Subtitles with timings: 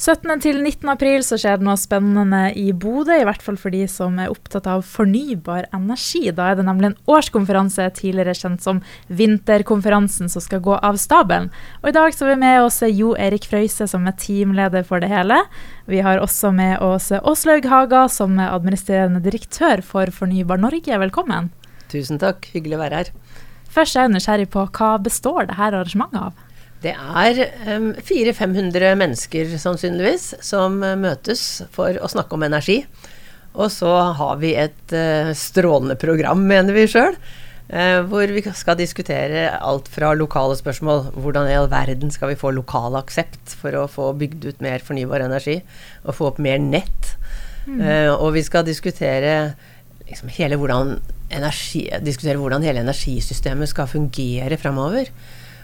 [0.00, 0.30] 17.
[0.40, 0.88] til 19.
[0.88, 4.30] april så skjer det noe spennende i Bodø, i hvert fall for de som er
[4.32, 6.22] opptatt av fornybar energi.
[6.32, 8.80] Da er det nemlig en årskonferanse, tidligere kjent som
[9.12, 11.50] Vinterkonferansen, som skal gå av stabelen.
[11.82, 15.04] Og I dag så er vi med oss Jo Erik Frøyse, som er teamleder for
[15.04, 15.42] det hele.
[15.84, 20.96] Vi har også med oss Åslaug Haga, som er administrerende direktør for Fornybar Norge.
[21.04, 21.52] Velkommen.
[21.92, 23.16] Tusen takk, hyggelig å være her.
[23.68, 26.46] Først er jeg nysgjerrig på hva består dette arrangementet av?
[26.80, 27.40] Det er
[27.76, 32.80] um, 400-500 mennesker sannsynligvis som uh, møtes for å snakke om energi.
[33.52, 37.18] Og så har vi et uh, strålende program, mener vi sjøl.
[37.70, 41.10] Uh, hvor vi skal diskutere alt fra lokale spørsmål.
[41.20, 44.80] Hvordan i all verden skal vi få lokal aksept for å få bygd ut mer
[44.84, 45.60] fornybar energi?
[46.06, 47.16] Og få opp mer nett?
[47.68, 47.82] Mm.
[48.16, 49.52] og vi skal diskutere
[50.08, 50.94] liksom hele hvordan,
[51.28, 55.10] energi, diskutere hvordan hele energisystemet skal fungere framover.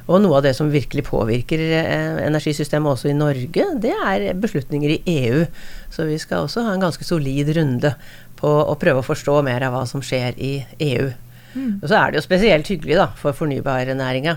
[0.06, 4.94] Og noe av det som virkelig påvirker eh, energisystemet også i Norge, det er beslutninger
[4.94, 5.42] i EU.
[5.90, 7.90] Så vi skal også ha en ganske solid runde
[8.38, 10.52] på å prøve å forstå mer av hva som skjer i
[10.92, 11.10] EU.
[11.56, 11.72] Mm.
[11.80, 14.36] Og så er det jo spesielt hyggelig da, for fornybarnæringa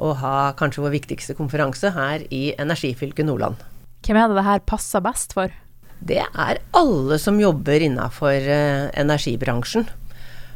[0.00, 3.60] å ha kanskje vår viktigste konferanse her i energifylket Nordland.
[4.06, 5.52] Hvem er det det her passer best for?
[6.00, 9.84] Det er alle som jobber innafor uh, energibransjen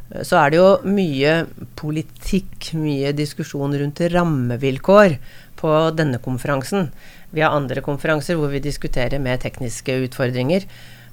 [0.05, 1.33] så er det jo mye
[1.79, 5.17] politikk, mye diskusjon rundt rammevilkår
[5.57, 6.91] på denne konferansen.
[7.33, 10.67] Vi har andre konferanser hvor vi diskuterer med tekniske utfordringer.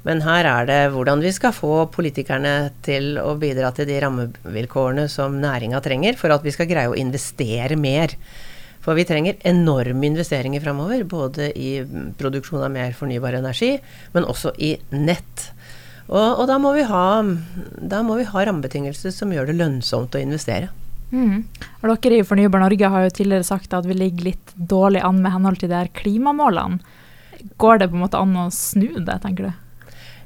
[0.07, 5.07] Men her er det hvordan vi skal få politikerne til å bidra til de rammevilkårene
[5.11, 8.17] som næringa trenger, for at vi skal greie å investere mer.
[8.83, 11.77] For vi trenger enorme investeringer framover, både i
[12.19, 13.77] produksjon av mer fornybar energi,
[14.15, 15.53] men også i nett.
[16.13, 17.07] Og, og da, må ha,
[17.81, 20.69] da, må vi ha, rammebetingelser som gjør det lønnsomt å investere.
[21.13, 21.45] Mm.
[21.81, 25.21] Og dere i Fornybar Norge har jo tidligere sagt at vi ligger litt dårlig an
[25.25, 26.81] med henhold til de her klimamålene.
[27.61, 29.63] Går det på en måte an å snu det, tenker du?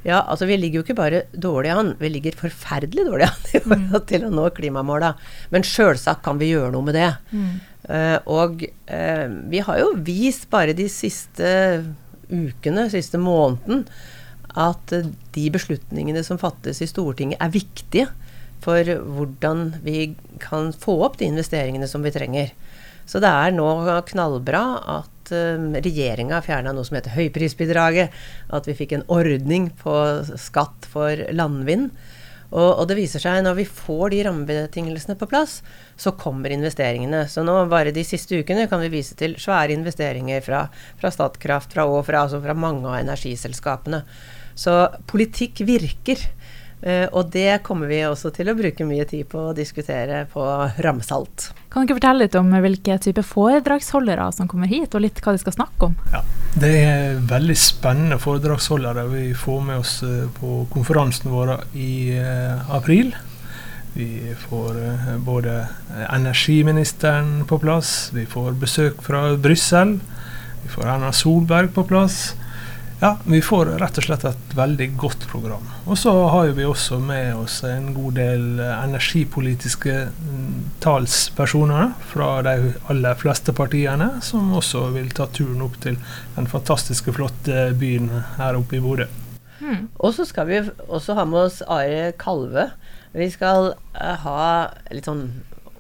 [0.07, 3.63] Ja, altså vi ligger jo ikke bare dårlig an, vi ligger forferdelig dårlig an i
[3.65, 5.15] forhold til å nå klimamåla.
[5.55, 7.09] Men sjølsagt kan vi gjøre noe med det.
[7.31, 7.57] Mm.
[7.87, 11.49] Uh, og uh, vi har jo vist bare de siste
[12.31, 13.85] ukene, siste måneden,
[14.57, 14.95] at
[15.37, 18.09] de beslutningene som fattes i Stortinget, er viktige
[18.65, 22.53] for hvordan vi kan få opp de investeringene som vi trenger.
[23.07, 23.69] Så det er nå
[24.09, 24.65] knallbra
[24.97, 28.15] at uh, regjeringa fjerna noe som heter høyprisbidraget.
[28.51, 29.95] At vi fikk en ordning på
[30.41, 31.93] skatt for landvind.
[32.53, 35.59] Og, og, det viser seg når vi får de rammebetingelsene på plass,
[35.99, 37.25] så kommer investeringene.
[37.31, 40.67] Så nå bare de siste ukene kan vi vise til svære investeringer fra,
[41.01, 44.05] fra Statkraft fra, og fra, altså fra mange av energiselskapene.
[44.57, 44.77] Så
[45.11, 46.23] politikk virker.
[46.85, 50.43] Uh, og det kommer vi også til å bruke mye tid på å diskutere på
[50.85, 51.49] Ramsalt.
[51.73, 55.33] Kan du ikke fortelle litt om hvilke type foredragsholdere som kommer hit, og litt hva
[55.33, 55.97] de skal snakke om?
[56.13, 56.21] Ja,
[56.57, 62.69] Det er veldig spennende foredragsholdere vi får med oss uh, på konferansen vår i uh,
[62.77, 63.15] april.
[63.97, 64.77] Vi får
[65.25, 65.53] både
[66.13, 69.95] energiministeren på plass, vi får besøk fra Brussel,
[70.61, 72.35] vi får Erna Solberg på plass.
[73.01, 75.65] Ja, vi får rett og slett et veldig godt program.
[75.85, 82.73] Og så har vi også med oss en god del energipolitiske mm, talspersoner fra de
[82.89, 86.01] aller fleste partiene, som også vil ta turen opp til
[86.39, 88.09] den fantastiske, flotte byen
[88.41, 89.11] her oppe i Bodø.
[89.61, 89.91] Hmm.
[90.01, 92.71] Og så skal vi også ha med oss Are Kalve.
[93.13, 94.43] Vi skal uh, ha
[94.89, 95.27] litt sånn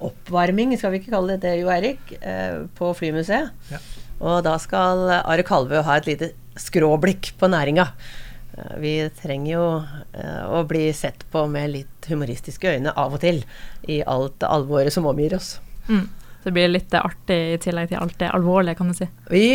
[0.04, 3.70] oppvarming, skal vi ikke kalle det det, Jo Erik, uh, på Flymuseet.
[3.72, 3.86] Ja.
[4.20, 7.88] Og da skal Are Kalve ha et lite skråblikk på næringa.
[8.56, 9.66] Eh, vi trenger jo
[10.12, 13.42] eh, å bli sett på med litt humoristiske øyne av og til
[13.90, 15.56] i alt alvoret som omgir oss.
[15.88, 16.06] Mm.
[16.46, 19.08] Det blir litt artig i tillegg til alt det alvorlige, kan du si.
[19.32, 19.48] Vi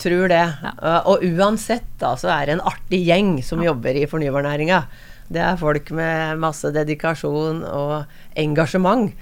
[0.00, 0.44] tror det.
[0.64, 0.72] Ja.
[0.80, 3.70] Eh, og uansett da, så er det en artig gjeng som ja.
[3.70, 4.82] jobber i fornybarnæringa.
[5.28, 9.12] Det er folk med masse dedikasjon og engasjement.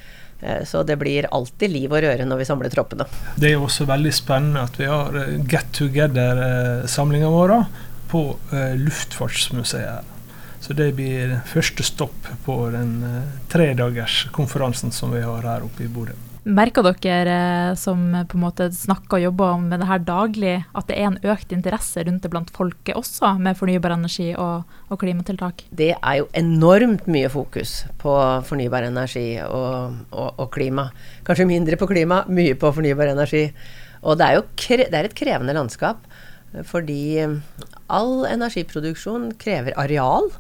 [0.41, 3.08] Eh, så det blir alltid liv og røre når vi samler troppene.
[3.36, 7.56] Det er også veldig spennende at vi har eh, Get Together-samlinga vår
[8.10, 8.22] på
[8.78, 10.12] Luftfartsmuseet.
[10.62, 13.00] Så det blir første stopp på den
[13.50, 16.15] tredagerskonferansen som vi har her oppe i Bodø.
[16.47, 20.87] Merker dere eh, som på en måte snakker og jobber med det her daglig, at
[20.87, 24.95] det er en økt interesse rundt det blant folket også, med fornybar energi og, og,
[25.01, 25.65] klimatiltak?
[25.75, 28.15] Det er jo enormt mye fokus på
[28.47, 30.84] fornybar energi og, og, og, klima.
[31.27, 33.48] Kanskje mindre på klima, mye på fornybar energi.
[34.07, 34.45] Og det er jo
[34.87, 36.04] det er et krevende landskap,
[36.63, 37.25] fordi
[37.91, 40.31] all energiproduksjon krever areal.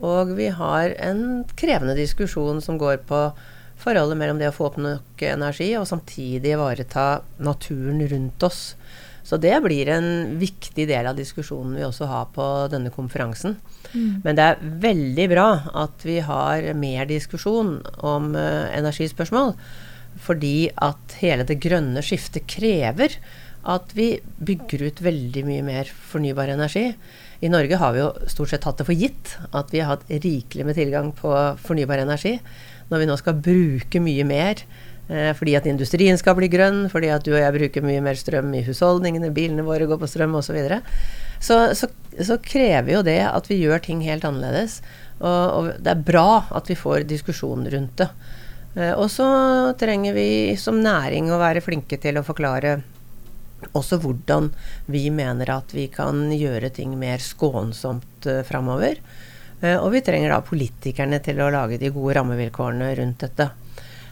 [0.00, 3.20] Og vi har en krevende diskusjon som går på
[3.80, 7.06] forholdet mellom det å få opp nok energi og samtidig ivareta
[7.44, 8.62] naturen rundt oss.
[9.26, 13.56] Så det blir en viktig del av diskusjonen vi også har på denne konferansen.
[13.90, 14.22] Mm.
[14.22, 15.48] Men det er veldig bra
[15.82, 19.56] at vi har mer diskusjon om uh, energispørsmål.
[20.22, 23.18] Fordi at hele det grønne skiftet krever
[23.66, 24.12] at vi
[24.46, 26.92] bygger ut veldig mye mer fornybar energi.
[27.44, 30.08] I Norge har vi jo stort sett hatt det for gitt at vi har hatt
[30.08, 32.38] rikelig med tilgang på fornybar energi.
[32.88, 34.62] Når vi nå skal bruke mye mer
[35.10, 38.18] eh, fordi at industrien skal bli grønn, fordi at du og jeg bruker mye mer
[38.18, 40.80] strøm i husholdningene, bilene våre går på strøm osv., så, videre,
[41.44, 41.90] så, så
[42.24, 44.80] så krever jo det at vi gjør ting helt annerledes.
[45.20, 48.08] Og, og det er bra at vi får diskusjon rundt det.
[48.76, 49.28] Eh, og så
[49.80, 50.28] trenger vi
[50.60, 52.78] som næring å være flinke til å forklare
[53.76, 54.50] også hvordan
[54.92, 59.00] vi mener at vi kan gjøre ting mer skånsomt uh, framover.
[59.62, 63.50] Uh, og vi trenger da politikerne til å lage de gode rammevilkårene rundt dette.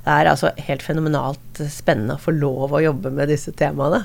[0.05, 4.05] Det er altså helt fenomenalt spennende å få lov å jobbe med disse temaene.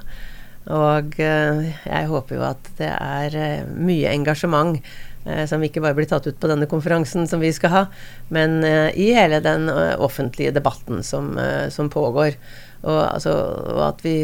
[0.69, 4.77] Og uh, jeg håper jo at det er uh, mye engasjement
[5.25, 7.83] uh, som ikke bare blir tatt ut på denne konferansen som vi skal ha,
[8.29, 8.59] men
[8.93, 11.33] i hele den offentlige debatten som,
[11.73, 12.37] som pågår.
[12.83, 13.33] Og, altså,
[13.73, 14.15] og, at vi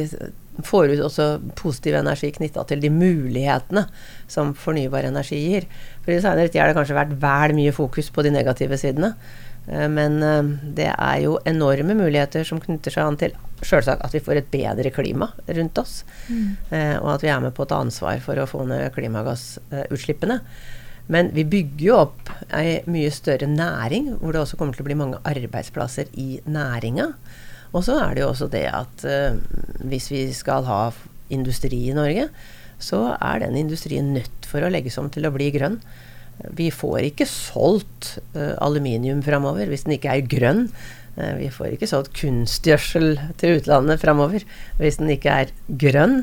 [0.64, 1.28] får ut også
[1.60, 3.86] positiv energi knytta til de mulighetene
[4.32, 5.68] som fornybar energi gir.
[6.06, 9.16] For i senere tid har det kanskje vært vel mye fokus på de negative sidene.
[9.68, 13.36] Eh, men eh, det er jo enorme muligheter som knytter seg an til
[13.66, 16.00] selvsagt at vi får et bedre klima rundt oss.
[16.30, 16.48] Mm.
[16.70, 20.40] Eh, og at vi er med på å ta ansvar for å få ned klimagassutslippene.
[21.14, 24.88] Men vi bygger jo opp ei mye større næring, hvor det også kommer til å
[24.88, 27.12] bli mange arbeidsplasser i næringa.
[27.76, 29.36] Og så er det jo også det at uh,
[29.84, 30.82] hvis vi skal ha
[31.34, 32.30] industri i Norge,
[32.80, 35.80] så er den industrien nødt for å legges om til å bli grønn.
[36.56, 40.68] Vi får ikke solgt uh, aluminium framover hvis den ikke er grønn.
[41.20, 44.46] Uh, vi får ikke solgt kunstgjødsel til utlandet framover
[44.80, 46.22] hvis den ikke er grønn.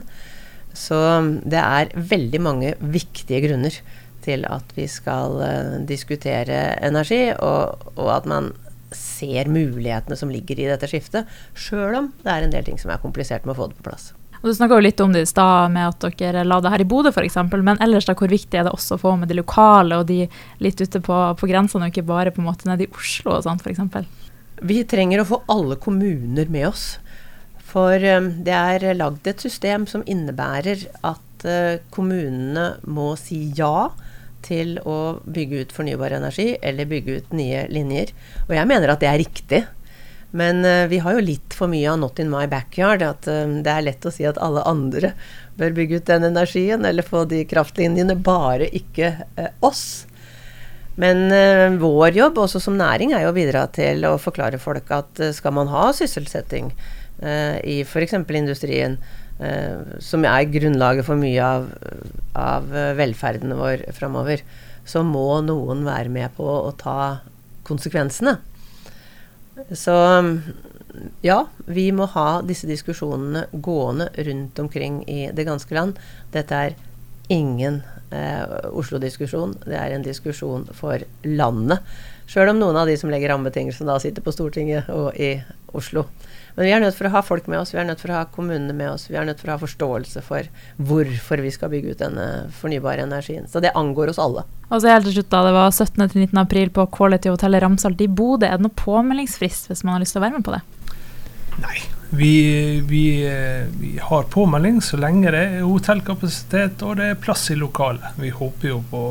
[0.76, 3.76] Så um, det er veldig mange viktige grunner
[4.22, 5.40] til at vi skal
[5.88, 8.52] diskutere energi, og, og, at man
[8.98, 12.92] ser mulighetene som ligger i dette skiftet, sjøl om det er en del ting som
[12.92, 14.10] er komplisert med å få det på plass.
[14.42, 16.88] Og Du snakka litt om det i stad, med at dere la det her i
[16.88, 17.36] Bodø f.eks.
[17.52, 20.24] Men ellers da, hvor viktig er det også å få med de lokale og de
[20.58, 23.46] litt ute på, på grensene, og ikke bare på en måte nede i Oslo og
[23.46, 24.10] sånt f.eks.?
[24.62, 26.86] Vi trenger å få alle kommuner med oss.
[27.72, 33.92] For um, det er lagd et system som innebærer at uh, kommunene må si ja
[34.44, 38.12] til å bygge ut fornybar energi eller bygge ut nye linjer.
[38.48, 39.62] Og jeg mener at det er riktig.
[40.32, 43.04] Men uh, vi har jo litt for mye av 'not in my backyard'.
[43.04, 45.12] At uh, det er lett å si at alle andre
[45.60, 50.06] bør bygge ut den energien eller få de kraftlinjene, bare ikke uh, oss.
[50.96, 51.32] Men
[51.80, 55.54] vår jobb også som næring er jo å bidra til å forklare folk at skal
[55.56, 56.68] man ha sysselsetting
[57.64, 58.12] i f.eks.
[58.12, 58.98] industrien,
[60.02, 61.68] som er grunnlaget for mye av,
[62.38, 62.68] av
[62.98, 64.44] velferden vår framover,
[64.86, 67.22] så må noen være med på å ta
[67.66, 68.36] konsekvensene.
[69.76, 69.94] Så
[71.24, 76.00] ja, vi må ha disse diskusjonene gående rundt omkring i det ganske land.
[76.34, 76.76] Dette er
[77.32, 77.80] ingen
[78.12, 78.42] eh,
[78.72, 81.80] Oslo-diskusjon, det er en diskusjon for landet.
[82.30, 85.34] Sjøl om noen av de som legger rammebetingelsene da sitter på Stortinget og i
[85.76, 86.06] Oslo.
[86.54, 88.18] Men vi er nødt for å ha folk med oss, vi er nødt for å
[88.18, 89.06] ha kommunene med oss.
[89.08, 92.26] Vi er nødt for å ha forståelse for hvorfor vi skal bygge ut denne
[92.58, 93.48] fornybare energien.
[93.48, 94.44] Så det angår oss alle.
[94.68, 96.08] Og så helt til slutt da, Det var 17.
[96.12, 96.38] til 19.
[96.44, 98.46] april på Quality Hotel Ramsalt i Bodø.
[98.46, 100.62] Er det noe påmeldingsfrist hvis man har lyst til å være med på det?
[101.60, 101.76] Nei.
[102.12, 102.32] Vi,
[102.84, 103.02] vi,
[103.80, 108.18] vi har påmelding så lenge det er hotellkapasitet og det er plass i lokalet.
[108.20, 109.02] Vi håper jo på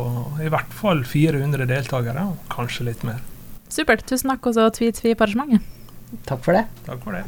[0.41, 3.21] i hvert fall 400 deltakere, og kanskje litt mer.
[3.71, 4.05] Supert.
[4.05, 5.77] Tusen takk, og så tvi-tvi på arrangementet.
[6.27, 6.67] Takk for det.
[6.85, 7.25] Takk for det.